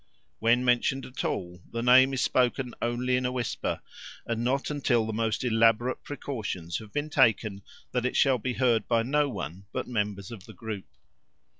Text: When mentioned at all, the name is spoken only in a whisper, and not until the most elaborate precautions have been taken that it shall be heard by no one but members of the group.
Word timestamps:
When 0.39 0.65
mentioned 0.65 1.05
at 1.05 1.23
all, 1.23 1.61
the 1.71 1.83
name 1.83 2.11
is 2.11 2.21
spoken 2.23 2.73
only 2.81 3.15
in 3.17 3.23
a 3.23 3.31
whisper, 3.31 3.81
and 4.25 4.43
not 4.43 4.71
until 4.71 5.05
the 5.05 5.13
most 5.13 5.43
elaborate 5.43 6.01
precautions 6.03 6.79
have 6.79 6.91
been 6.91 7.11
taken 7.11 7.61
that 7.91 8.07
it 8.07 8.15
shall 8.15 8.39
be 8.39 8.53
heard 8.53 8.87
by 8.87 9.03
no 9.03 9.29
one 9.29 9.67
but 9.71 9.85
members 9.87 10.31
of 10.31 10.45
the 10.47 10.53
group. 10.55 10.85